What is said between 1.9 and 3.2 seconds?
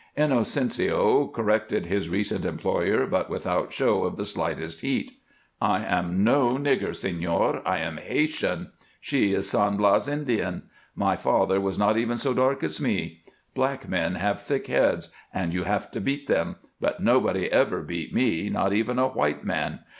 recent employer,